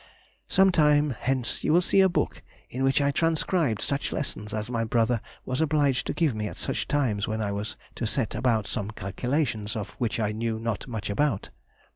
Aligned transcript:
Some 0.47 0.71
time 0.71 1.11
hence 1.11 1.63
you 1.63 1.71
will 1.71 1.79
see 1.83 2.01
a 2.01 2.09
book 2.09 2.41
in 2.71 2.83
which 2.83 2.99
I 3.03 3.11
transcribed 3.11 3.83
such 3.83 4.11
lessons 4.11 4.51
as 4.51 4.67
my 4.67 4.83
brother 4.83 5.21
was 5.45 5.61
obliged 5.61 6.07
to 6.07 6.13
give 6.13 6.33
me 6.33 6.47
at 6.47 6.57
such 6.57 6.87
times 6.87 7.27
when 7.27 7.39
I 7.39 7.51
was 7.51 7.77
to 7.97 8.07
set 8.07 8.33
about 8.33 8.65
some 8.65 8.89
calculations 8.89 9.75
of 9.75 9.91
which 9.99 10.19
I 10.19 10.31
knew 10.31 10.57
not 10.57 10.87
much 10.87 11.11
about. 11.11 11.49